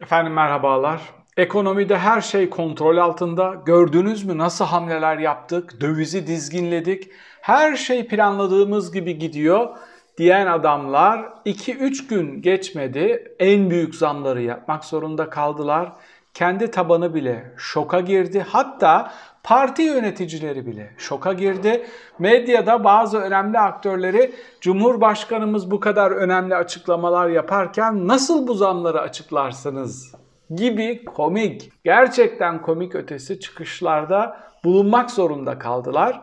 Efendim 0.00 0.32
merhabalar. 0.32 1.00
Ekonomide 1.36 1.98
her 1.98 2.20
şey 2.20 2.50
kontrol 2.50 2.96
altında. 2.96 3.54
Gördünüz 3.66 4.24
mü 4.24 4.38
nasıl 4.38 4.64
hamleler 4.64 5.18
yaptık? 5.18 5.80
Dövizi 5.80 6.26
dizginledik. 6.26 7.10
Her 7.40 7.76
şey 7.76 8.06
planladığımız 8.06 8.92
gibi 8.92 9.18
gidiyor 9.18 9.76
diyen 10.18 10.46
adamlar 10.46 11.18
2-3 11.46 12.08
gün 12.08 12.42
geçmedi. 12.42 13.36
En 13.38 13.70
büyük 13.70 13.94
zamları 13.94 14.42
yapmak 14.42 14.84
zorunda 14.84 15.30
kaldılar. 15.30 15.92
Kendi 16.34 16.70
tabanı 16.70 17.14
bile 17.14 17.52
şoka 17.56 18.00
girdi. 18.00 18.46
Hatta 18.48 19.12
parti 19.42 19.82
yöneticileri 19.82 20.66
bile 20.66 20.94
şoka 20.98 21.32
girdi. 21.32 21.86
Medyada 22.18 22.84
bazı 22.84 23.18
önemli 23.18 23.58
aktörleri 23.58 24.34
Cumhurbaşkanımız 24.60 25.70
bu 25.70 25.80
kadar 25.80 26.10
önemli 26.10 26.56
açıklamalar 26.56 27.28
yaparken 27.28 28.08
nasıl 28.08 28.46
bu 28.46 28.54
zamları 28.54 29.00
açıklarsınız 29.00 30.14
gibi 30.54 31.04
komik, 31.04 31.72
gerçekten 31.84 32.62
komik 32.62 32.94
ötesi 32.94 33.40
çıkışlarda 33.40 34.36
bulunmak 34.64 35.10
zorunda 35.10 35.58
kaldılar. 35.58 36.20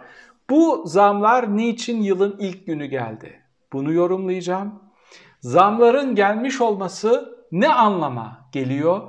Bu 0.50 0.84
zamlar 0.86 1.58
niçin 1.58 2.02
yılın 2.02 2.36
ilk 2.40 2.66
günü 2.66 2.86
geldi? 2.86 3.42
Bunu 3.74 3.94
yorumlayacağım. 3.94 4.80
Zamların 5.40 6.16
gelmiş 6.16 6.62
olması 6.62 7.36
ne 7.52 7.74
anlama 7.74 8.50
geliyor? 8.52 9.02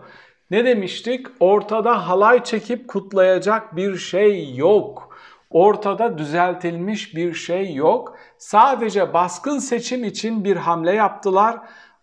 Ne 0.53 0.65
demiştik? 0.65 1.27
Ortada 1.41 2.09
halay 2.09 2.45
çekip 2.45 2.89
kutlayacak 2.89 3.77
bir 3.77 3.97
şey 3.97 4.55
yok. 4.55 5.17
Ortada 5.51 6.19
düzeltilmiş 6.19 7.17
bir 7.17 7.35
şey 7.35 7.75
yok. 7.75 8.17
Sadece 8.39 9.13
baskın 9.13 9.59
seçim 9.59 10.05
için 10.05 10.45
bir 10.45 10.57
hamle 10.57 10.93
yaptılar 10.93 11.59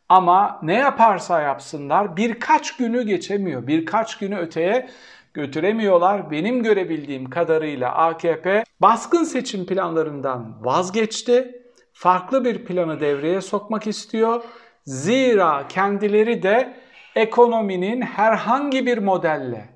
ama 0.09 0.59
ne 0.63 0.73
yaparsa 0.73 1.41
yapsınlar 1.41 2.17
birkaç 2.17 2.77
günü 2.77 3.03
geçemiyor. 3.03 3.67
Birkaç 3.67 4.17
günü 4.17 4.37
öteye 4.37 4.89
götüremiyorlar. 5.33 6.31
Benim 6.31 6.63
görebildiğim 6.63 7.29
kadarıyla 7.29 7.95
AKP 7.95 8.63
baskın 8.81 9.23
seçim 9.23 9.65
planlarından 9.65 10.65
vazgeçti. 10.65 11.61
Farklı 11.93 12.45
bir 12.45 12.65
planı 12.65 12.99
devreye 12.99 13.41
sokmak 13.41 13.87
istiyor. 13.87 14.43
Zira 14.85 15.67
kendileri 15.67 16.43
de 16.43 16.73
ekonominin 17.15 18.01
herhangi 18.01 18.85
bir 18.85 18.97
modelle 18.97 19.69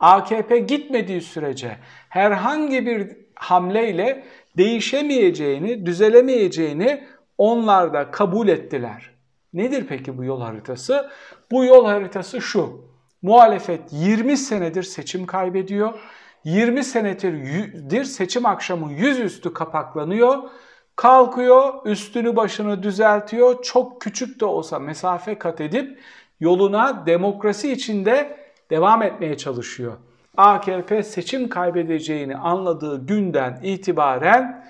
AKP 0.00 0.58
gitmediği 0.58 1.20
sürece 1.20 1.76
herhangi 2.08 2.86
bir 2.86 3.16
hamleyle 3.34 4.24
değişemeyeceğini, 4.56 5.86
düzelemeyeceğini 5.86 7.04
onlar 7.38 7.92
da 7.92 8.10
kabul 8.10 8.48
ettiler. 8.48 9.10
Nedir 9.52 9.86
peki 9.88 10.18
bu 10.18 10.24
yol 10.24 10.40
haritası? 10.40 11.10
Bu 11.50 11.64
yol 11.64 11.86
haritası 11.86 12.40
şu. 12.40 12.86
Muhalefet 13.22 13.80
20 13.92 14.36
senedir 14.36 14.82
seçim 14.82 15.26
kaybediyor. 15.26 15.98
20 16.44 16.84
senedir 16.84 18.04
seçim 18.04 18.46
akşamı 18.46 18.92
yüzüstü 18.92 19.52
kapaklanıyor. 19.52 20.42
Kalkıyor, 20.96 21.74
üstünü 21.84 22.36
başını 22.36 22.82
düzeltiyor. 22.82 23.62
Çok 23.62 24.00
küçük 24.00 24.40
de 24.40 24.44
olsa 24.44 24.78
mesafe 24.78 25.38
kat 25.38 25.60
edip 25.60 25.98
yoluna 26.40 27.06
demokrasi 27.06 27.72
içinde 27.72 28.36
devam 28.70 29.02
etmeye 29.02 29.36
çalışıyor. 29.36 29.92
AKP 30.36 31.02
seçim 31.02 31.48
kaybedeceğini 31.48 32.36
anladığı 32.36 33.06
günden 33.06 33.60
itibaren 33.62 34.64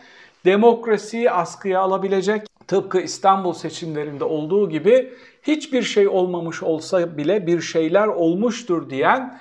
demokrasiyi 0.45 1.31
askıya 1.31 1.81
alabilecek, 1.81 2.43
tıpkı 2.67 3.01
İstanbul 3.01 3.53
seçimlerinde 3.53 4.25
olduğu 4.25 4.71
gibi 4.71 5.13
hiçbir 5.43 5.83
şey 5.83 6.09
olmamış 6.09 6.63
olsa 6.63 7.17
bile 7.17 7.47
bir 7.47 7.61
şeyler 7.61 8.07
olmuştur 8.07 8.91
diyen, 8.91 9.39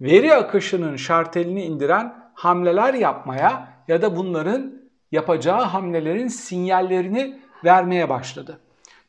veri 0.00 0.34
akışının 0.34 0.96
şartelini 0.96 1.64
indiren 1.64 2.14
hamleler 2.34 2.94
yapmaya 2.94 3.68
ya 3.88 4.02
da 4.02 4.16
bunların 4.16 4.82
yapacağı 5.12 5.62
hamlelerin 5.62 6.28
sinyallerini 6.28 7.38
vermeye 7.64 8.08
başladı. 8.08 8.58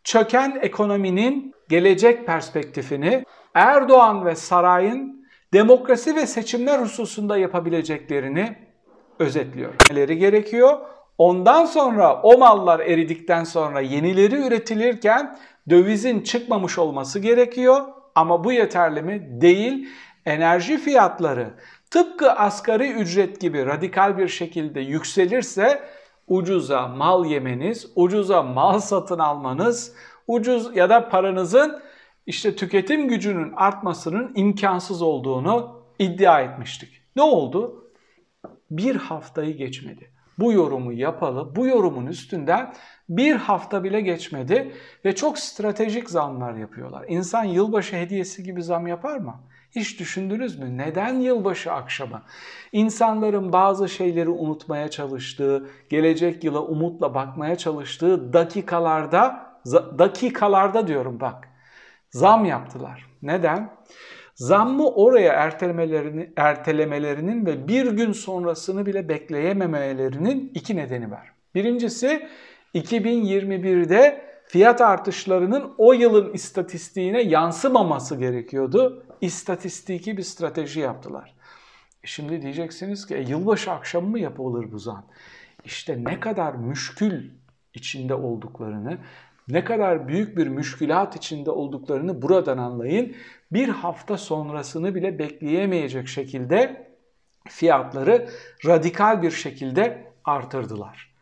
Çöken 0.03 0.59
ekonominin 0.61 1.55
gelecek 1.69 2.25
perspektifini 2.25 3.25
Erdoğan 3.53 4.25
ve 4.25 4.35
sarayın 4.35 5.25
demokrasi 5.53 6.15
ve 6.15 6.27
seçimler 6.27 6.79
hususunda 6.79 7.37
yapabileceklerini 7.37 8.55
özetliyor. 9.19 9.73
Neleri 9.89 10.17
gerekiyor? 10.17 10.77
Ondan 11.17 11.65
sonra 11.65 12.21
o 12.21 12.37
mallar 12.37 12.79
eridikten 12.79 13.43
sonra 13.43 13.81
yenileri 13.81 14.47
üretilirken 14.47 15.37
dövizin 15.69 16.21
çıkmamış 16.21 16.79
olması 16.79 17.19
gerekiyor. 17.19 17.81
Ama 18.15 18.43
bu 18.43 18.51
yeterli 18.51 19.01
mi? 19.01 19.41
Değil. 19.41 19.87
Enerji 20.25 20.77
fiyatları 20.77 21.53
tıpkı 21.91 22.31
asgari 22.31 22.91
ücret 22.91 23.41
gibi 23.41 23.65
radikal 23.65 24.17
bir 24.17 24.27
şekilde 24.27 24.79
yükselirse 24.79 25.79
ucuza 26.27 26.87
mal 26.87 27.25
yemeniz, 27.25 27.91
ucuza 27.95 28.43
mal 28.43 28.79
satın 28.79 29.19
almanız, 29.19 29.95
ucuz 30.27 30.75
ya 30.75 30.89
da 30.89 31.09
paranızın 31.09 31.81
işte 32.25 32.55
tüketim 32.55 33.07
gücünün 33.07 33.53
artmasının 33.55 34.31
imkansız 34.35 35.01
olduğunu 35.01 35.83
iddia 35.99 36.41
etmiştik. 36.41 37.01
Ne 37.15 37.21
oldu? 37.21 37.89
Bir 38.71 38.95
haftayı 38.95 39.57
geçmedi. 39.57 40.09
Bu 40.39 40.53
yorumu 40.53 40.93
yapalı, 40.93 41.55
bu 41.55 41.67
yorumun 41.67 42.05
üstünden 42.05 42.73
bir 43.09 43.35
hafta 43.35 43.83
bile 43.83 44.01
geçmedi 44.01 44.75
ve 45.05 45.15
çok 45.15 45.39
stratejik 45.39 46.09
zamlar 46.09 46.53
yapıyorlar. 46.55 47.05
İnsan 47.07 47.43
yılbaşı 47.43 47.95
hediyesi 47.95 48.43
gibi 48.43 48.63
zam 48.63 48.87
yapar 48.87 49.17
mı? 49.17 49.39
Hiç 49.75 49.99
düşündünüz 49.99 50.59
mü? 50.59 50.77
Neden 50.77 51.19
yılbaşı 51.19 51.71
akşamı? 51.71 52.21
İnsanların 52.71 53.53
bazı 53.53 53.89
şeyleri 53.89 54.29
unutmaya 54.29 54.87
çalıştığı, 54.87 55.69
gelecek 55.89 56.43
yıla 56.43 56.61
umutla 56.61 57.15
bakmaya 57.15 57.55
çalıştığı 57.55 58.33
dakikalarda, 58.33 59.53
dakikalarda 59.97 60.87
diyorum 60.87 61.19
bak, 61.19 61.47
zam 62.09 62.45
yaptılar. 62.45 63.05
Neden? 63.21 63.69
Zammı 64.35 64.89
oraya 64.89 65.33
ertelemelerinin, 65.33 66.33
ertelemelerinin 66.37 67.45
ve 67.45 67.67
bir 67.67 67.91
gün 67.91 68.11
sonrasını 68.11 68.85
bile 68.85 69.09
bekleyememelerinin 69.09 70.51
iki 70.55 70.75
nedeni 70.75 71.11
var. 71.11 71.31
Birincisi 71.55 72.27
2021'de 72.75 74.21
fiyat 74.47 74.81
artışlarının 74.81 75.73
o 75.77 75.93
yılın 75.93 76.33
istatistiğine 76.33 77.21
yansımaması 77.21 78.15
gerekiyordu. 78.15 79.05
İstatistiki 79.23 80.17
bir 80.17 80.23
strateji 80.23 80.79
yaptılar. 80.79 81.33
E 82.03 82.07
şimdi 82.07 82.41
diyeceksiniz 82.41 83.07
ki 83.07 83.15
e, 83.15 83.21
yılbaşı 83.21 83.71
akşamı 83.71 84.07
mı 84.07 84.19
yapılır 84.19 84.71
bu 84.71 84.79
zam? 84.79 85.05
İşte 85.65 86.03
ne 86.03 86.19
kadar 86.19 86.53
müşkül 86.53 87.29
içinde 87.73 88.13
olduklarını, 88.13 88.97
ne 89.47 89.63
kadar 89.63 90.07
büyük 90.07 90.37
bir 90.37 90.47
müşkülat 90.47 91.15
içinde 91.15 91.51
olduklarını 91.51 92.21
buradan 92.21 92.57
anlayın. 92.57 93.15
Bir 93.51 93.69
hafta 93.69 94.17
sonrasını 94.17 94.95
bile 94.95 95.19
bekleyemeyecek 95.19 96.07
şekilde 96.07 96.87
fiyatları 97.47 98.29
radikal 98.65 99.21
bir 99.21 99.31
şekilde 99.31 100.11
artırdılar. 100.25 101.13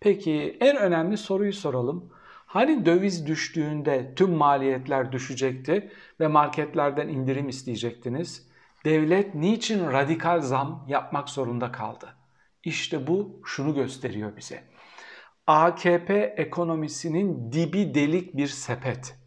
Peki 0.00 0.56
en 0.60 0.76
önemli 0.76 1.16
soruyu 1.16 1.52
soralım. 1.52 2.10
Hani 2.52 2.86
döviz 2.86 3.26
düştüğünde 3.26 4.14
tüm 4.14 4.30
maliyetler 4.30 5.12
düşecekti 5.12 5.90
ve 6.20 6.26
marketlerden 6.26 7.08
indirim 7.08 7.48
isteyecektiniz? 7.48 8.46
Devlet 8.84 9.34
niçin 9.34 9.92
radikal 9.92 10.40
zam 10.40 10.84
yapmak 10.88 11.28
zorunda 11.28 11.72
kaldı? 11.72 12.08
İşte 12.64 13.06
bu 13.06 13.40
şunu 13.44 13.74
gösteriyor 13.74 14.36
bize. 14.36 14.62
AKP 15.46 16.34
ekonomisinin 16.36 17.52
dibi 17.52 17.94
delik 17.94 18.36
bir 18.36 18.46
sepet. 18.46 19.18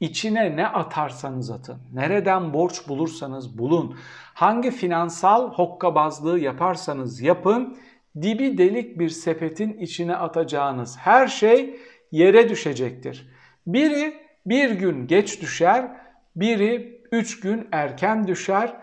İçine 0.00 0.56
ne 0.56 0.66
atarsanız 0.66 1.50
atın, 1.50 1.78
nereden 1.92 2.54
borç 2.54 2.88
bulursanız 2.88 3.58
bulun, 3.58 3.98
hangi 4.34 4.70
finansal 4.70 5.52
hokkabazlığı 5.52 6.38
yaparsanız 6.38 7.20
yapın, 7.20 7.78
dibi 8.22 8.58
delik 8.58 8.98
bir 8.98 9.08
sepetin 9.08 9.78
içine 9.78 10.16
atacağınız 10.16 10.98
her 10.98 11.28
şey 11.28 11.80
yere 12.12 12.48
düşecektir. 12.48 13.28
Biri 13.66 14.14
bir 14.46 14.70
gün 14.70 15.06
geç 15.06 15.40
düşer, 15.40 15.90
biri 16.36 17.02
üç 17.12 17.40
gün 17.40 17.68
erken 17.72 18.26
düşer 18.26 18.76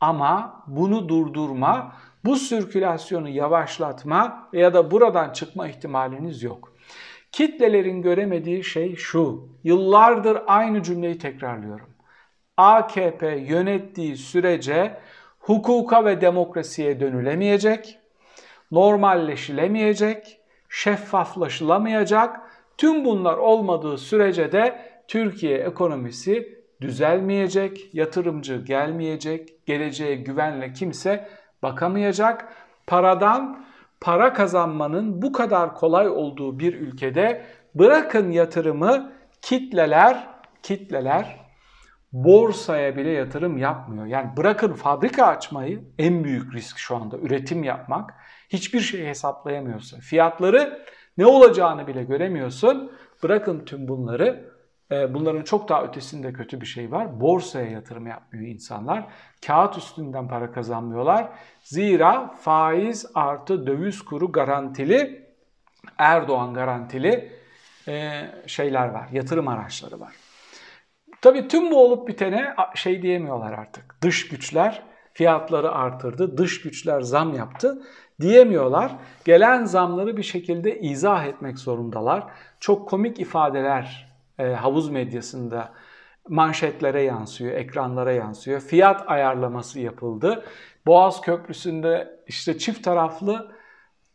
ama 0.00 0.64
bunu 0.66 1.08
durdurma, 1.08 1.96
bu 2.24 2.36
sirkülasyonu 2.36 3.28
yavaşlatma 3.28 4.48
ya 4.52 4.74
da 4.74 4.90
buradan 4.90 5.32
çıkma 5.32 5.68
ihtimaliniz 5.68 6.42
yok. 6.42 6.72
Kitlelerin 7.32 8.02
göremediği 8.02 8.64
şey 8.64 8.96
şu, 8.96 9.48
yıllardır 9.64 10.38
aynı 10.46 10.82
cümleyi 10.82 11.18
tekrarlıyorum. 11.18 11.90
AKP 12.56 13.26
yönettiği 13.26 14.16
sürece 14.16 14.96
hukuka 15.38 16.04
ve 16.04 16.20
demokrasiye 16.20 17.00
dönülemeyecek, 17.00 17.98
normalleşilemeyecek, 18.70 20.40
şeffaflaşılamayacak. 20.68 22.40
Tüm 22.80 23.04
bunlar 23.04 23.36
olmadığı 23.36 23.98
sürece 23.98 24.52
de 24.52 24.78
Türkiye 25.08 25.58
ekonomisi 25.58 26.64
düzelmeyecek, 26.80 27.94
yatırımcı 27.94 28.56
gelmeyecek, 28.56 29.66
geleceğe 29.66 30.14
güvenle 30.14 30.72
kimse 30.72 31.28
bakamayacak. 31.62 32.52
Paradan 32.86 33.64
para 34.00 34.32
kazanmanın 34.32 35.22
bu 35.22 35.32
kadar 35.32 35.74
kolay 35.74 36.08
olduğu 36.08 36.58
bir 36.58 36.74
ülkede 36.74 37.42
bırakın 37.74 38.30
yatırımı 38.30 39.12
kitleler 39.42 40.26
kitleler 40.62 41.40
borsaya 42.12 42.96
bile 42.96 43.10
yatırım 43.10 43.58
yapmıyor. 43.58 44.06
Yani 44.06 44.36
bırakın 44.36 44.72
fabrika 44.72 45.26
açmayı 45.26 45.84
en 45.98 46.24
büyük 46.24 46.54
risk 46.54 46.78
şu 46.78 46.96
anda 46.96 47.18
üretim 47.18 47.64
yapmak. 47.64 48.14
Hiçbir 48.48 48.80
şey 48.80 49.06
hesaplayamıyorsun. 49.06 50.00
Fiyatları 50.00 50.84
ne 51.20 51.26
olacağını 51.26 51.86
bile 51.86 52.04
göremiyorsun. 52.04 52.92
Bırakın 53.22 53.64
tüm 53.66 53.88
bunları. 53.88 54.50
E, 54.92 55.14
bunların 55.14 55.42
çok 55.42 55.68
daha 55.68 55.84
ötesinde 55.84 56.32
kötü 56.32 56.60
bir 56.60 56.66
şey 56.66 56.90
var. 56.90 57.20
Borsaya 57.20 57.70
yatırım 57.70 58.06
yapmıyor 58.06 58.46
insanlar. 58.46 59.06
Kağıt 59.46 59.78
üstünden 59.78 60.28
para 60.28 60.52
kazanmıyorlar. 60.52 61.28
Zira 61.62 62.28
faiz 62.28 63.06
artı 63.14 63.66
döviz 63.66 64.02
kuru 64.02 64.32
garantili, 64.32 65.30
Erdoğan 65.98 66.54
garantili 66.54 67.32
e, 67.88 68.22
şeyler 68.46 68.88
var, 68.88 69.08
yatırım 69.12 69.48
araçları 69.48 70.00
var. 70.00 70.12
Tabii 71.20 71.48
tüm 71.48 71.70
bu 71.70 71.84
olup 71.84 72.08
bitene 72.08 72.54
şey 72.74 73.02
diyemiyorlar 73.02 73.52
artık. 73.52 74.02
Dış 74.02 74.28
güçler 74.28 74.82
fiyatları 75.12 75.72
artırdı, 75.72 76.38
dış 76.38 76.62
güçler 76.62 77.00
zam 77.00 77.34
yaptı 77.34 77.82
diyemiyorlar. 78.20 78.96
Gelen 79.24 79.64
zamları 79.64 80.16
bir 80.16 80.22
şekilde 80.22 80.80
izah 80.80 81.24
etmek 81.24 81.58
zorundalar. 81.58 82.24
Çok 82.60 82.88
komik 82.88 83.20
ifadeler 83.20 84.10
e, 84.38 84.44
havuz 84.44 84.90
medyasında 84.90 85.72
manşetlere 86.28 87.02
yansıyor, 87.02 87.52
ekranlara 87.52 88.12
yansıyor. 88.12 88.60
Fiyat 88.60 89.10
ayarlaması 89.10 89.80
yapıldı. 89.80 90.44
Boğaz 90.86 91.20
Köprüsü'nde 91.20 92.20
işte 92.26 92.58
çift 92.58 92.84
taraflı 92.84 93.52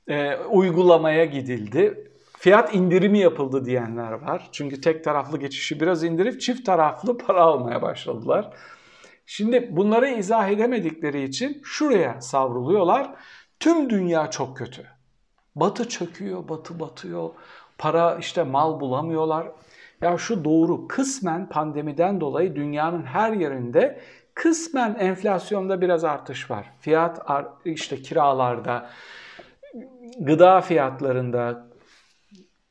e, 0.07 0.35
uygulamaya 0.35 1.25
gidildi. 1.25 2.11
Fiyat 2.37 2.75
indirimi 2.75 3.19
yapıldı 3.19 3.65
diyenler 3.65 4.11
var. 4.11 4.49
Çünkü 4.51 4.81
tek 4.81 5.03
taraflı 5.03 5.37
geçişi 5.37 5.79
biraz 5.79 6.03
indirip 6.03 6.41
çift 6.41 6.65
taraflı 6.65 7.17
para 7.17 7.41
almaya 7.41 7.81
başladılar. 7.81 8.53
Şimdi 9.25 9.69
bunları 9.71 10.09
izah 10.09 10.49
edemedikleri 10.49 11.23
için 11.23 11.61
şuraya 11.63 12.21
savruluyorlar. 12.21 13.15
Tüm 13.59 13.89
dünya 13.89 14.31
çok 14.31 14.57
kötü. 14.57 14.85
Batı 15.55 15.89
çöküyor, 15.89 16.49
batı 16.49 16.79
batıyor. 16.79 17.29
Para 17.77 18.15
işte 18.15 18.43
mal 18.43 18.79
bulamıyorlar. 18.79 19.47
Ya 20.01 20.17
şu 20.17 20.45
doğru 20.45 20.87
kısmen 20.87 21.49
pandemiden 21.49 22.21
dolayı 22.21 22.55
dünyanın 22.55 23.03
her 23.03 23.33
yerinde 23.33 24.01
kısmen 24.33 24.95
enflasyonda 24.99 25.81
biraz 25.81 26.03
artış 26.03 26.51
var. 26.51 26.71
Fiyat 26.79 27.19
işte 27.65 28.01
kiralarda, 28.01 28.89
gıda 30.19 30.61
fiyatlarında, 30.61 31.67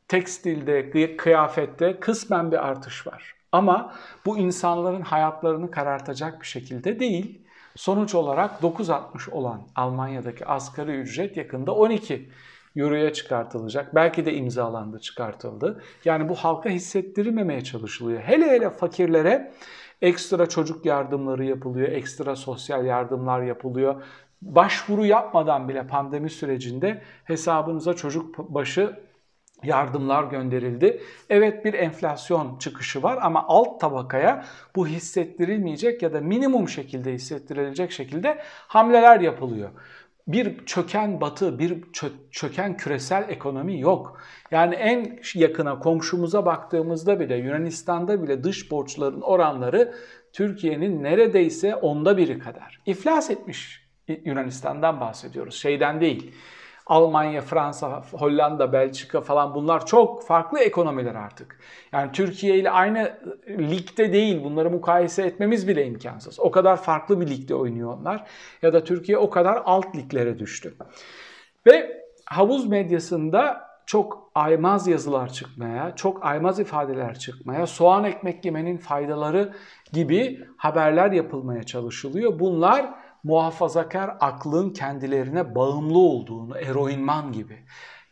tekstilde, 0.09 1.17
kıyafette 1.17 2.01
kısmen 2.01 2.53
bir 2.53 2.67
artış 2.67 3.07
var. 3.07 3.35
Ama 3.53 3.95
bu 4.27 4.39
insanların 4.39 5.03
hayatlarını 5.03 5.71
karartacak 5.71 6.41
bir 6.41 6.47
şekilde 6.47 7.01
değil. 7.01 7.44
Sonuç 7.77 8.15
olarak 8.15 8.61
9.60 8.61 9.31
olan 9.31 9.63
Almanya'daki 9.77 10.47
asgari 10.47 10.91
ücret 10.91 11.37
yakında 11.37 11.75
12 11.75 12.31
euroya 12.77 13.13
çıkartılacak. 13.13 13.95
Belki 13.95 14.27
de 14.27 14.35
imzalandı, 14.35 15.01
çıkartıldı. 15.01 15.83
Yani 16.05 16.29
bu 16.29 16.35
halka 16.35 16.69
hissettirilmemeye 16.71 17.65
çalışılıyor. 17.65 18.21
Hele 18.21 18.51
hele 18.51 18.71
fakirlere 18.71 19.53
ekstra 20.03 20.49
çocuk 20.49 20.87
yardımları 20.87 21.45
yapılıyor, 21.45 21.89
ekstra 21.89 22.37
sosyal 22.37 22.85
yardımlar 22.85 23.43
yapılıyor. 23.43 24.03
Başvuru 24.43 25.07
yapmadan 25.07 25.69
bile 25.69 25.87
pandemi 25.87 26.31
sürecinde 26.31 27.03
hesabınıza 27.25 27.95
çocuk 27.95 28.39
başı 28.39 29.01
yardımlar 29.67 30.25
gönderildi. 30.25 31.01
Evet 31.31 31.65
bir 31.65 31.75
enflasyon 31.75 32.59
çıkışı 32.59 33.03
var 33.03 33.19
ama 33.23 33.45
alt 33.49 33.81
tabakaya 33.81 34.45
bu 34.77 34.87
hissettirilmeyecek 34.87 36.03
ya 36.03 36.13
da 36.13 36.21
minimum 36.21 36.69
şekilde 36.69 37.13
hissettirilecek 37.13 37.93
şekilde 37.93 38.39
hamleler 38.69 39.21
yapılıyor. 39.21 39.71
Bir 40.27 40.65
çöken 40.67 41.21
batı, 41.21 41.59
bir 41.59 41.85
çöken 42.31 42.77
küresel 42.77 43.29
ekonomi 43.29 43.81
yok. 43.81 44.21
Yani 44.51 44.75
en 44.75 45.21
yakına 45.35 45.79
komşumuza 45.79 46.47
baktığımızda 46.47 47.21
bile 47.21 47.37
Yunanistan'da 47.37 48.23
bile 48.23 48.45
dış 48.45 48.71
borçların 48.71 49.21
oranları 49.21 49.95
Türkiye'nin 50.33 51.03
neredeyse 51.03 51.77
onda 51.77 52.17
biri 52.17 52.39
kadar. 52.39 52.81
İflas 52.87 53.31
etmiş 53.31 53.85
Yunanistan'dan 54.25 55.01
bahsediyoruz. 55.01 55.55
Şeyden 55.55 56.01
değil. 56.01 56.35
Almanya, 56.87 57.41
Fransa, 57.41 58.03
Hollanda, 58.13 58.73
Belçika 58.73 59.21
falan 59.21 59.55
bunlar 59.55 59.87
çok 59.87 60.27
farklı 60.27 60.59
ekonomiler 60.59 61.15
artık. 61.15 61.59
Yani 61.93 62.13
Türkiye 62.13 62.59
ile 62.59 62.71
aynı 62.71 63.19
ligde 63.49 64.13
değil. 64.13 64.45
Bunları 64.45 64.71
mukayese 64.71 65.23
etmemiz 65.23 65.69
bile 65.69 65.87
imkansız. 65.87 66.41
O 66.41 66.51
kadar 66.51 66.77
farklı 66.77 67.21
bir 67.21 67.27
ligde 67.27 67.55
oynuyor 67.55 67.99
onlar. 68.01 68.27
Ya 68.63 68.73
da 68.73 68.85
Türkiye 68.85 69.19
o 69.19 69.31
kadar 69.31 69.63
alt 69.65 69.97
liglere 69.97 70.39
düştü. 70.39 70.75
Ve 71.67 72.05
havuz 72.27 72.67
medyasında 72.67 73.75
çok 73.87 74.31
aymaz 74.35 74.89
yazılar 74.89 75.33
çıkmaya, 75.33 75.97
çok 75.97 76.25
aymaz 76.25 76.61
ifadeler 76.61 77.19
çıkmaya, 77.19 77.67
soğan 77.67 78.05
ekmek 78.05 78.45
yemenin 78.45 78.77
faydaları 78.77 79.53
gibi 79.93 80.41
haberler 80.57 81.13
yapılmaya 81.13 81.63
çalışılıyor. 81.63 82.39
Bunlar 82.39 83.04
muhafazakar 83.25 84.17
aklın 84.21 84.71
kendilerine 84.71 85.55
bağımlı 85.55 85.99
olduğunu, 85.99 86.59
eroinman 86.59 87.33
gibi 87.33 87.59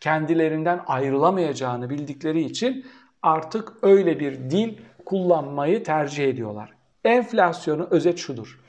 kendilerinden 0.00 0.80
ayrılamayacağını 0.86 1.90
bildikleri 1.90 2.42
için 2.42 2.86
artık 3.22 3.72
öyle 3.82 4.20
bir 4.20 4.50
dil 4.50 4.78
kullanmayı 5.06 5.84
tercih 5.84 6.28
ediyorlar. 6.28 6.74
Enflasyonu 7.04 7.88
özet 7.90 8.18
şudur. 8.18 8.60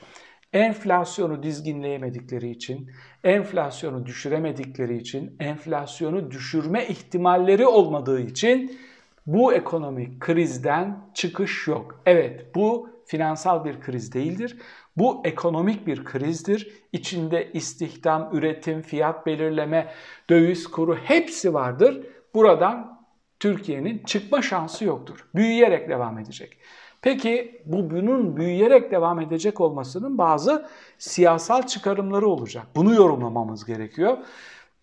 Enflasyonu 0.54 1.44
dizginleyemedikleri 1.44 2.50
için, 2.50 2.92
enflasyonu 3.24 4.06
düşüremedikleri 4.06 4.98
için, 4.98 5.36
enflasyonu 5.40 6.31
düşürme 6.31 6.88
ihtimalleri 6.88 7.68
olmadığı 7.68 8.22
için 8.22 8.80
bu 9.25 9.54
ekonomik 9.54 10.19
krizden 10.19 10.98
çıkış 11.13 11.68
yok. 11.68 12.01
Evet 12.06 12.56
bu 12.56 12.90
finansal 13.06 13.66
bir 13.66 13.81
kriz 13.81 14.13
değildir. 14.13 14.57
Bu 14.98 15.22
ekonomik 15.25 15.88
bir 15.88 16.06
krizdir. 16.06 16.83
İçinde 16.92 17.52
istihdam, 17.52 18.30
üretim, 18.33 18.81
fiyat 18.81 19.26
belirleme, 19.26 19.94
döviz 20.30 20.68
kuru 20.68 20.95
hepsi 20.95 21.54
vardır. 21.54 22.07
Buradan 22.33 23.04
Türkiye'nin 23.40 24.04
çıkma 24.06 24.42
şansı 24.42 24.85
yoktur. 24.85 25.28
Büyüyerek 25.35 25.90
devam 25.90 26.19
edecek. 26.19 26.57
Peki 27.02 27.62
bu 27.66 27.92
bunun 27.92 28.38
büyüyerek 28.38 28.92
devam 28.92 29.19
edecek 29.19 29.62
olmasının 29.62 30.18
bazı 30.18 30.68
siyasal 30.97 31.62
çıkarımları 31.64 32.28
olacak. 32.28 32.64
Bunu 32.76 32.94
yorumlamamız 32.94 33.66
gerekiyor. 33.66 34.18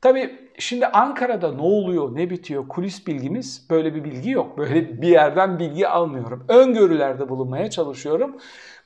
Tabii 0.01 0.51
şimdi 0.59 0.87
Ankara'da 0.87 1.53
ne 1.53 1.63
oluyor, 1.63 2.17
ne 2.17 2.31
bitiyor 2.31 2.69
kulis 2.69 3.07
bilgimiz 3.07 3.67
böyle 3.71 3.95
bir 3.95 4.05
bilgi 4.05 4.31
yok. 4.31 4.59
Böyle 4.59 5.03
bir 5.03 5.09
yerden 5.09 5.59
bilgi 5.59 5.89
almıyorum. 5.89 6.45
Öngörülerde 6.49 7.29
bulunmaya 7.29 7.71
çalışıyorum. 7.71 8.37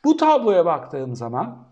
Bu 0.05 0.17
tabloya 0.17 0.67
baktığım 0.67 1.15
zaman, 1.15 1.69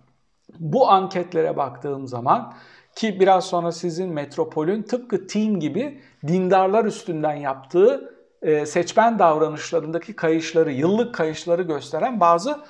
bu 0.58 0.90
anketlere 0.90 1.56
baktığım 1.56 2.06
zaman 2.06 2.54
ki 2.96 3.20
biraz 3.20 3.44
sonra 3.44 3.72
sizin 3.72 4.12
Metropol'ün 4.12 4.82
tıpkı 4.82 5.26
Team 5.26 5.60
gibi 5.60 6.00
dindarlar 6.26 6.84
üstünden 6.84 7.34
yaptığı 7.34 8.14
e, 8.42 8.66
seçmen 8.66 9.18
davranışlarındaki 9.18 10.16
kayışları, 10.16 10.72
yıllık 10.72 11.14
kayışları 11.14 11.62
gösteren 11.62 12.20
bazı 12.20 12.60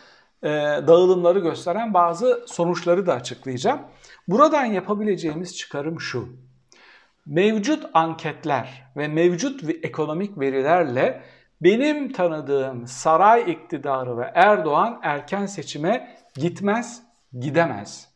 e, 0.43 0.49
dağılımları 0.87 1.39
gösteren 1.39 1.95
bazı 1.95 2.45
sonuçları 2.47 3.07
da 3.07 3.15
açıklayacağım. 3.15 3.81
Buradan 4.29 4.65
yapabileceğimiz 4.65 5.57
çıkarım 5.57 6.01
şu. 6.01 6.29
Mevcut 7.27 7.87
anketler 7.95 8.91
ve 8.97 9.09
mevcut 9.09 9.65
ekonomik 9.83 10.39
verilerle 10.39 11.23
benim 11.63 12.13
tanıdığım 12.13 12.87
saray 12.87 13.53
iktidarı 13.53 14.19
ve 14.19 14.31
Erdoğan 14.35 15.01
erken 15.03 15.47
seçime 15.47 16.17
gitmez, 16.35 17.03
gidemez. 17.41 18.09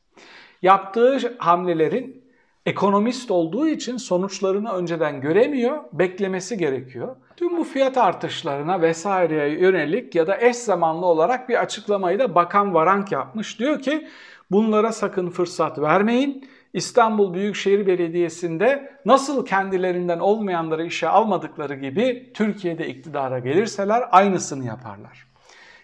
Yaptığı 0.62 1.36
hamlelerin 1.38 2.24
ekonomist 2.66 3.30
olduğu 3.30 3.68
için 3.68 3.96
sonuçlarını 3.96 4.72
önceden 4.72 5.20
göremiyor, 5.20 5.84
beklemesi 5.92 6.58
gerekiyor. 6.58 7.16
Tüm 7.36 7.56
bu 7.56 7.64
fiyat 7.64 7.98
artışlarına 7.98 8.80
vesaireye 8.80 9.48
yönelik 9.48 10.14
ya 10.14 10.26
da 10.26 10.40
eş 10.40 10.56
zamanlı 10.56 11.06
olarak 11.06 11.48
bir 11.48 11.62
açıklamayı 11.62 12.18
da 12.18 12.34
Bakan 12.34 12.74
Varank 12.74 13.12
yapmış. 13.12 13.58
Diyor 13.58 13.80
ki 13.80 14.08
bunlara 14.50 14.92
sakın 14.92 15.30
fırsat 15.30 15.78
vermeyin. 15.78 16.48
İstanbul 16.76 17.35
Büyükşehir 17.35 17.87
Belediyesi'nde 17.87 18.99
nasıl 19.04 19.47
kendilerinden 19.47 20.18
olmayanları 20.18 20.87
işe 20.87 21.09
almadıkları 21.09 21.75
gibi 21.75 22.33
Türkiye'de 22.35 22.88
iktidara 22.88 23.38
gelirseler 23.38 24.04
aynısını 24.11 24.64
yaparlar. 24.64 25.26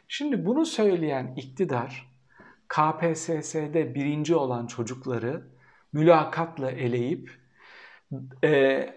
Şimdi 0.09 0.47
bunu 0.47 0.67
söyleyen 0.67 1.35
iktidar 1.37 2.09
KPSS'de 2.69 3.95
birinci 3.95 4.35
olan 4.35 4.67
çocukları 4.67 5.43
mülakatla 5.93 6.71
eleyip 6.71 7.31
e, 8.45 8.89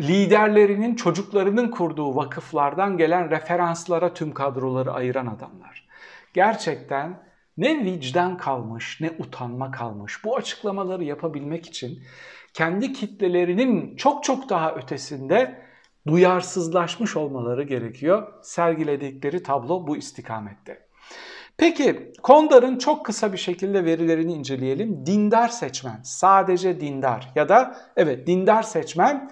liderlerinin 0.00 0.94
çocuklarının 0.94 1.70
kurduğu 1.70 2.16
vakıflardan 2.16 2.96
gelen 2.96 3.30
referanslara 3.30 4.14
tüm 4.14 4.34
kadroları 4.34 4.92
ayıran 4.92 5.26
adamlar. 5.26 5.88
Gerçekten 6.34 7.25
ne 7.56 7.84
vicdan 7.84 8.36
kalmış 8.36 9.00
ne 9.00 9.10
utanma 9.18 9.70
kalmış. 9.70 10.24
Bu 10.24 10.36
açıklamaları 10.36 11.04
yapabilmek 11.04 11.66
için 11.66 12.02
kendi 12.54 12.92
kitlelerinin 12.92 13.96
çok 13.96 14.24
çok 14.24 14.48
daha 14.48 14.74
ötesinde 14.74 15.62
duyarsızlaşmış 16.06 17.16
olmaları 17.16 17.62
gerekiyor. 17.62 18.32
Sergiledikleri 18.42 19.42
tablo 19.42 19.86
bu 19.86 19.96
istikamette. 19.96 20.86
Peki 21.58 22.12
Kondar'ın 22.22 22.78
çok 22.78 23.06
kısa 23.06 23.32
bir 23.32 23.38
şekilde 23.38 23.84
verilerini 23.84 24.32
inceleyelim. 24.32 25.06
Dindar 25.06 25.48
seçmen, 25.48 26.00
sadece 26.04 26.80
dindar 26.80 27.32
ya 27.34 27.48
da 27.48 27.76
evet 27.96 28.26
dindar 28.26 28.62
seçmen 28.62 29.30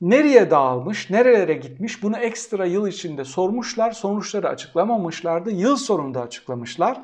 nereye 0.00 0.50
dağılmış, 0.50 1.10
nerelere 1.10 1.54
gitmiş 1.54 2.02
bunu 2.02 2.18
ekstra 2.18 2.66
yıl 2.66 2.88
içinde 2.88 3.24
sormuşlar. 3.24 3.92
Sonuçları 3.92 4.48
açıklamamışlardı. 4.48 5.50
Yıl 5.50 5.76
sonunda 5.76 6.20
açıklamışlar. 6.20 7.00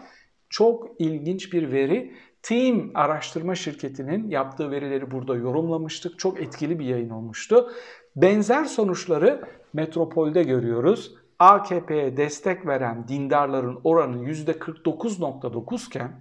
Çok 0.52 0.88
ilginç 0.99 1.52
bir 1.52 1.73
veri. 1.73 2.12
Team 2.42 2.90
araştırma 2.94 3.54
şirketinin 3.54 4.30
yaptığı 4.30 4.71
verileri 4.71 5.11
burada 5.11 5.37
yorumlamıştık. 5.37 6.18
Çok 6.18 6.40
etkili 6.40 6.78
bir 6.78 6.85
yayın 6.85 7.11
olmuştu. 7.11 7.71
Benzer 8.16 8.64
sonuçları 8.64 9.42
Metropol'de 9.73 10.42
görüyoruz. 10.42 11.14
AKP'ye 11.38 12.16
destek 12.16 12.66
veren 12.66 13.09
dindarların 13.09 13.80
oranı 13.85 14.16
%49.9 14.16 15.87
iken 15.87 16.21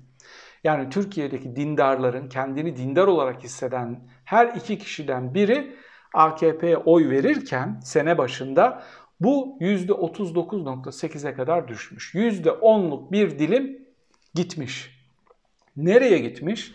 yani 0.64 0.90
Türkiye'deki 0.90 1.56
dindarların 1.56 2.30
kendini 2.30 2.78
dindar 2.78 3.08
olarak 3.08 3.44
hisseden 3.44 4.00
her 4.26 4.48
iki 4.48 4.78
kişiden 4.78 5.34
biri 5.34 5.76
AKP'ye 6.14 6.78
oy 6.78 7.10
verirken 7.10 7.80
sene 7.84 8.18
başında 8.18 8.84
bu 9.20 9.58
%39.8'e 9.62 11.34
kadar 11.34 11.68
düşmüş. 11.68 12.16
%10'luk 12.16 13.12
bir 13.12 13.40
dilim 13.40 13.81
gitmiş. 14.34 15.02
Nereye 15.78 16.18
gitmiş? 16.18 16.74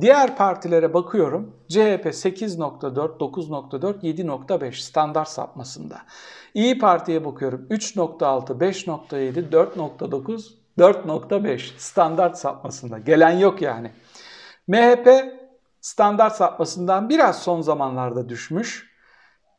Diğer 0.00 0.36
partilere 0.36 0.94
bakıyorum. 0.94 1.56
CHP 1.68 2.06
8.4, 2.06 3.18
9.4, 3.18 4.00
7.5 4.00 4.72
standart 4.72 5.28
sapmasında. 5.28 5.98
İyi 6.54 6.78
Parti'ye 6.78 7.24
bakıyorum. 7.24 7.66
3.6, 7.70 8.58
5.7, 8.58 9.50
4.9, 9.50 10.52
4.5 10.78 11.78
standart 11.78 12.38
sapmasında. 12.38 12.98
Gelen 12.98 13.38
yok 13.38 13.62
yani. 13.62 13.90
MHP 14.68 15.08
standart 15.80 16.36
sapmasından 16.36 17.08
biraz 17.08 17.42
son 17.42 17.60
zamanlarda 17.60 18.28
düşmüş. 18.28 18.88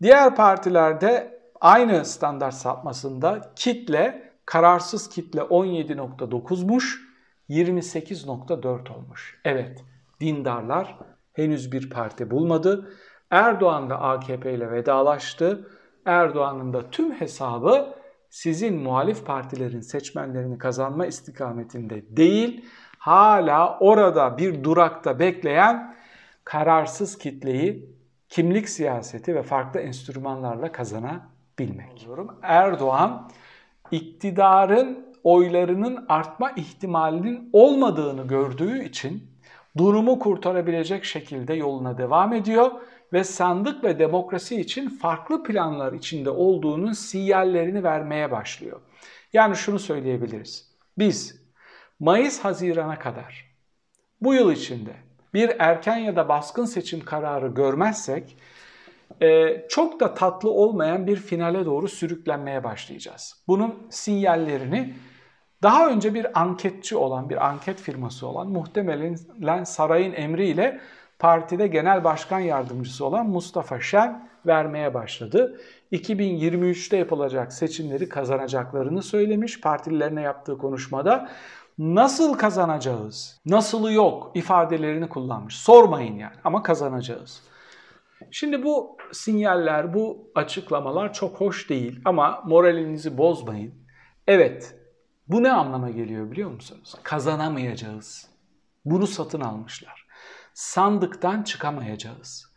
Diğer 0.02 0.36
partilerde 0.36 1.40
aynı 1.62 2.06
standart 2.06 2.54
sapmasında 2.54 3.52
kitle, 3.56 4.32
kararsız 4.46 5.10
kitle 5.10 5.42
17.9'muş. 5.42 7.09
28.4 7.50 8.94
olmuş. 8.94 9.42
Evet, 9.46 9.86
dindarlar 10.20 10.98
henüz 11.34 11.72
bir 11.72 11.90
parti 11.90 12.32
bulmadı. 12.32 12.90
Erdoğan 13.32 13.90
da 13.90 14.02
AKP 14.02 14.54
ile 14.54 14.72
vedalaştı. 14.72 15.68
Erdoğan'ın 16.06 16.74
da 16.74 16.90
tüm 16.90 17.12
hesabı 17.12 17.96
sizin 18.30 18.82
muhalif 18.82 19.26
partilerin 19.26 19.82
seçmenlerini 19.82 20.58
kazanma 20.58 21.06
istikametinde 21.06 22.18
değil, 22.18 22.66
hala 22.98 23.80
orada 23.80 24.38
bir 24.38 24.64
durakta 24.64 25.20
bekleyen 25.20 25.96
kararsız 26.44 27.18
kitleyi 27.18 27.96
kimlik 28.30 28.70
siyaseti 28.70 29.36
ve 29.36 29.44
farklı 29.44 29.80
enstrümanlarla 29.80 30.72
kazanabilmek. 30.72 32.08
Erdoğan 32.42 33.30
iktidarın 33.92 35.09
oylarının 35.24 36.06
artma 36.10 36.52
ihtimalinin 36.52 37.50
olmadığını 37.54 38.28
gördüğü 38.28 38.84
için 38.84 39.24
durumu 39.78 40.20
kurtarabilecek 40.20 41.06
şekilde 41.06 41.54
yoluna 41.54 41.98
devam 41.98 42.34
ediyor 42.34 42.72
ve 43.14 43.24
sandık 43.24 43.84
ve 43.84 44.00
demokrasi 44.00 44.62
için 44.62 44.90
farklı 44.90 45.44
planlar 45.44 45.94
içinde 45.94 46.30
olduğunun 46.30 46.92
sinyallerini 46.92 47.84
vermeye 47.84 48.32
başlıyor. 48.32 48.80
Yani 49.34 49.56
şunu 49.56 49.80
söyleyebiliriz. 49.80 50.70
Biz 50.98 51.42
Mayıs-Haziran'a 52.00 53.00
kadar 53.00 53.46
bu 54.22 54.34
yıl 54.34 54.52
içinde 54.52 54.94
bir 55.34 55.52
erken 55.60 55.98
ya 55.98 56.16
da 56.16 56.30
baskın 56.30 56.66
seçim 56.66 57.00
kararı 57.00 57.48
görmezsek 57.48 58.38
e, 59.22 59.58
çok 59.70 60.00
da 60.00 60.14
tatlı 60.14 60.52
olmayan 60.52 61.08
bir 61.08 61.16
finale 61.16 61.66
doğru 61.66 61.88
sürüklenmeye 61.88 62.64
başlayacağız. 62.64 63.44
Bunun 63.48 63.88
sinyallerini 63.90 64.94
daha 65.64 65.90
önce 65.90 66.14
bir 66.14 66.42
anketçi 66.42 66.98
olan, 66.98 67.30
bir 67.30 67.48
anket 67.48 67.82
firması 67.82 68.28
olan 68.28 68.48
muhtemelen 68.48 69.64
sarayın 69.64 70.14
emriyle 70.14 70.80
partide 71.20 71.68
genel 71.68 72.04
başkan 72.04 72.40
yardımcısı 72.40 73.06
olan 73.06 73.30
Mustafa 73.30 73.82
Şen 73.82 74.30
vermeye 74.46 74.94
başladı. 74.94 75.62
2023'te 75.92 76.98
yapılacak 76.98 77.54
seçimleri 77.54 78.10
kazanacaklarını 78.10 79.02
söylemiş 79.02 79.62
partililerine 79.62 80.22
yaptığı 80.22 80.58
konuşmada. 80.58 81.30
Nasıl 81.78 82.38
kazanacağız? 82.38 83.40
Nasılı 83.46 83.92
yok 83.94 84.32
ifadelerini 84.36 85.10
kullanmış. 85.10 85.56
Sormayın 85.56 86.18
yani 86.18 86.36
ama 86.44 86.64
kazanacağız. 86.64 87.44
Şimdi 88.32 88.64
bu 88.64 88.98
sinyaller, 89.12 89.94
bu 89.94 90.32
açıklamalar 90.36 91.14
çok 91.14 91.42
hoş 91.42 91.70
değil 91.70 92.02
ama 92.06 92.44
moralinizi 92.46 93.18
bozmayın. 93.18 93.74
Evet, 94.28 94.79
bu 95.30 95.44
ne 95.44 95.52
anlama 95.52 95.90
geliyor 95.90 96.32
biliyor 96.32 96.52
musunuz? 96.52 96.96
Kazanamayacağız. 97.04 98.30
Bunu 98.86 99.08
satın 99.08 99.42
almışlar. 99.42 100.08
Sandıktan 100.54 101.44
çıkamayacağız. 101.44 102.50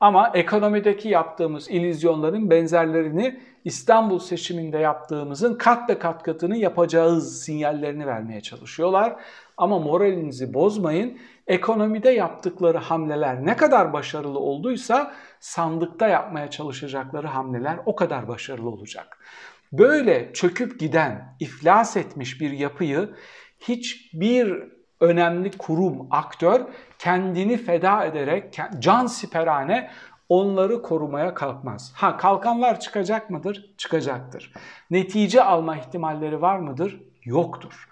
Ama 0.00 0.30
ekonomideki 0.34 1.08
yaptığımız 1.08 1.70
ilizyonların 1.70 2.50
benzerlerini 2.50 3.40
İstanbul 3.64 4.18
seçiminde 4.18 4.78
yaptığımızın 4.78 5.54
kat 5.54 5.90
ve 5.90 5.98
kat 5.98 6.22
katını 6.22 6.56
yapacağız 6.56 7.42
sinyallerini 7.42 8.06
vermeye 8.06 8.40
çalışıyorlar. 8.40 9.16
Ama 9.56 9.78
moralinizi 9.78 10.54
bozmayın. 10.54 11.18
Ekonomide 11.46 12.10
yaptıkları 12.10 12.78
hamleler 12.78 13.46
ne 13.46 13.56
kadar 13.56 13.92
başarılı 13.92 14.38
olduysa 14.38 15.14
sandıkta 15.40 16.08
yapmaya 16.08 16.50
çalışacakları 16.50 17.26
hamleler 17.26 17.78
o 17.86 17.96
kadar 17.96 18.28
başarılı 18.28 18.70
olacak. 18.70 19.18
Böyle 19.72 20.32
çöküp 20.32 20.80
giden, 20.80 21.36
iflas 21.40 21.96
etmiş 21.96 22.40
bir 22.40 22.50
yapıyı 22.50 23.14
hiçbir 23.58 24.62
önemli 25.00 25.50
kurum, 25.50 26.08
aktör 26.10 26.60
kendini 26.98 27.56
feda 27.56 28.04
ederek 28.04 28.60
can 28.78 29.06
siperhane 29.06 29.90
onları 30.28 30.82
korumaya 30.82 31.34
kalkmaz. 31.34 31.92
Ha 31.96 32.16
kalkanlar 32.16 32.80
çıkacak 32.80 33.30
mıdır? 33.30 33.74
Çıkacaktır. 33.78 34.52
Netice 34.90 35.42
alma 35.42 35.76
ihtimalleri 35.76 36.42
var 36.42 36.58
mıdır? 36.58 37.02
Yoktur. 37.24 37.88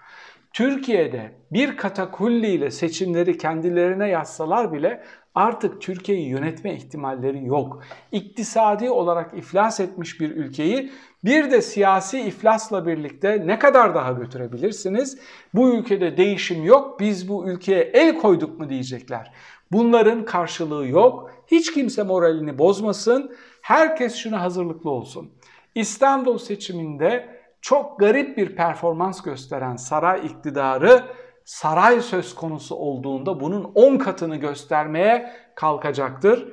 Türkiye'de 0.53 1.35
bir 1.51 1.77
katakulli 1.77 2.47
ile 2.47 2.71
seçimleri 2.71 3.37
kendilerine 3.37 4.09
yazsalar 4.09 4.73
bile 4.73 5.03
artık 5.35 5.81
Türkiye'yi 5.81 6.29
yönetme 6.29 6.75
ihtimalleri 6.75 7.45
yok. 7.45 7.83
İktisadi 8.11 8.89
olarak 8.89 9.37
iflas 9.37 9.79
etmiş 9.79 10.19
bir 10.19 10.31
ülkeyi 10.35 10.91
bir 11.23 11.51
de 11.51 11.61
siyasi 11.61 12.21
iflasla 12.21 12.87
birlikte 12.87 13.47
ne 13.47 13.59
kadar 13.59 13.95
daha 13.95 14.11
götürebilirsiniz? 14.11 15.17
Bu 15.53 15.75
ülkede 15.75 16.17
değişim 16.17 16.65
yok, 16.65 16.99
biz 16.99 17.29
bu 17.29 17.49
ülkeye 17.49 17.81
el 17.81 18.17
koyduk 18.17 18.59
mu 18.59 18.69
diyecekler. 18.69 19.31
Bunların 19.71 20.25
karşılığı 20.25 20.87
yok. 20.87 21.31
Hiç 21.47 21.73
kimse 21.73 22.03
moralini 22.03 22.57
bozmasın. 22.57 23.35
Herkes 23.61 24.15
şuna 24.15 24.41
hazırlıklı 24.41 24.89
olsun. 24.89 25.31
İstanbul 25.75 26.37
seçiminde 26.37 27.43
çok 27.61 27.99
garip 27.99 28.37
bir 28.37 28.55
performans 28.55 29.21
gösteren 29.21 29.75
saray 29.75 30.25
iktidarı 30.25 31.03
saray 31.45 32.01
söz 32.01 32.35
konusu 32.35 32.75
olduğunda 32.75 33.39
bunun 33.39 33.71
10 33.75 33.97
katını 33.97 34.35
göstermeye 34.35 35.33
kalkacaktır. 35.55 36.47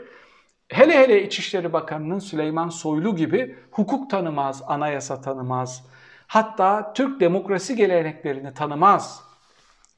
Hele 0.68 0.98
hele 0.98 1.22
İçişleri 1.22 1.72
Bakanı'nın 1.72 2.18
Süleyman 2.18 2.68
Soylu 2.68 3.16
gibi 3.16 3.56
hukuk 3.70 4.10
tanımaz, 4.10 4.62
anayasa 4.66 5.20
tanımaz, 5.20 5.86
hatta 6.26 6.92
Türk 6.92 7.20
demokrasi 7.20 7.76
geleneklerini 7.76 8.54
tanımaz 8.54 9.30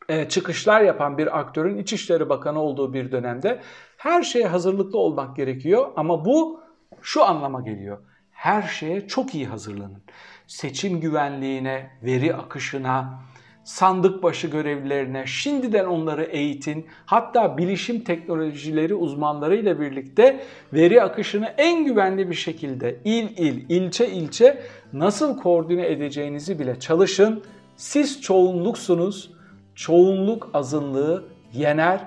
e, 0.09 0.29
çıkışlar 0.29 0.81
yapan 0.81 1.19
bir 1.19 1.39
aktörün 1.39 1.79
İçişleri 1.79 2.29
Bakanı 2.29 2.61
olduğu 2.61 2.95
bir 2.95 3.13
dönemde 3.13 3.61
her 3.97 4.23
şeye 4.23 4.47
hazırlıklı 4.47 4.99
olmak 4.99 5.37
gerekiyor 5.37 5.93
ama 5.97 6.25
bu 6.25 6.61
şu 7.03 7.25
anlama 7.25 7.61
geliyor. 7.61 7.99
Her 8.31 8.63
şeye 8.63 9.09
çok 9.09 9.35
iyi 9.35 9.47
hazırlanın. 9.47 10.03
seçim 10.47 11.01
güvenliğine, 11.01 11.91
veri 12.03 12.35
akışına, 12.35 13.23
sandık 13.65 14.23
başı 14.23 14.47
görevlilerine 14.47 15.27
şimdiden 15.27 15.85
onları 15.85 16.23
eğitin. 16.23 16.87
Hatta 17.07 17.59
bilişim 17.59 18.01
teknolojileri 18.01 18.95
uzmanlarıyla 18.95 19.81
birlikte 19.81 20.41
veri 20.73 21.03
akışını 21.03 21.47
en 21.59 21.85
güvenli 21.85 22.31
bir 22.31 22.35
şekilde 22.35 22.97
il 23.05 23.39
il, 23.39 23.65
ilçe 23.69 24.09
ilçe 24.09 24.63
nasıl 24.93 25.37
koordine 25.37 25.87
edeceğinizi 25.87 26.59
bile 26.59 26.81
çalışın. 26.81 27.43
Siz 27.77 28.23
çoğunluksunuz. 28.23 29.33
Çoğunluk 29.75 30.51
azınlığı 30.55 31.25
yener 31.53 32.01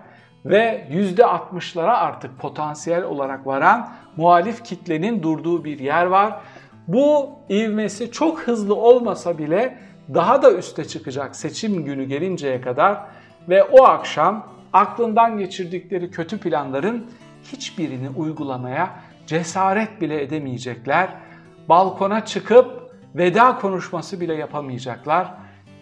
ve 0.46 0.88
%60'lara 0.92 1.94
artık 1.94 2.40
potansiyel 2.40 3.04
olarak 3.04 3.48
varan 3.48 3.90
muhalif 4.18 4.64
kitlenin 4.64 5.24
durduğu 5.24 5.64
bir 5.64 5.80
yer 5.80 6.06
var. 6.06 6.40
Bu 6.88 7.30
ivmesi 7.50 8.12
çok 8.12 8.42
hızlı 8.42 8.76
olmasa 8.76 9.38
bile 9.38 9.78
daha 10.14 10.42
da 10.42 10.52
üste 10.54 10.86
çıkacak 10.86 11.36
seçim 11.36 11.86
günü 11.86 12.04
gelinceye 12.04 12.62
kadar 12.62 13.02
ve 13.50 13.64
o 13.64 13.84
akşam 13.84 14.48
aklından 14.74 15.38
geçirdikleri 15.38 16.12
kötü 16.12 16.38
planların 16.38 17.06
hiçbirini 17.54 18.10
uygulamaya 18.10 19.00
cesaret 19.28 20.02
bile 20.02 20.24
edemeyecekler. 20.24 21.10
Balkona 21.70 22.26
çıkıp 22.26 22.92
veda 23.16 23.58
konuşması 23.58 24.22
bile 24.22 24.34
yapamayacaklar. 24.34 25.34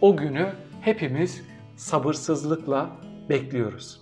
O 0.02 0.18
günü 0.18 0.48
hepimiz 0.82 1.42
sabırsızlıkla 1.76 2.90
bekliyoruz. 3.30 4.02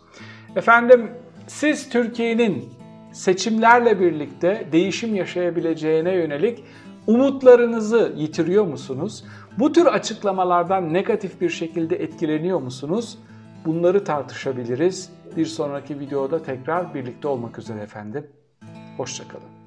Efendim 0.55 1.11
siz 1.47 1.89
Türkiye'nin 1.89 2.69
seçimlerle 3.13 3.99
birlikte 3.99 4.67
değişim 4.71 5.15
yaşayabileceğine 5.15 6.13
yönelik 6.13 6.63
umutlarınızı 7.07 8.13
yitiriyor 8.17 8.65
musunuz? 8.65 9.23
Bu 9.59 9.71
tür 9.71 9.85
açıklamalardan 9.85 10.93
negatif 10.93 11.41
bir 11.41 11.49
şekilde 11.49 11.95
etkileniyor 11.95 12.59
musunuz? 12.61 13.17
Bunları 13.65 14.03
tartışabiliriz. 14.03 15.09
Bir 15.37 15.45
sonraki 15.45 15.99
videoda 15.99 16.43
tekrar 16.43 16.93
birlikte 16.93 17.27
olmak 17.27 17.59
üzere 17.59 17.81
efendim. 17.81 18.27
Hoşçakalın. 18.97 19.60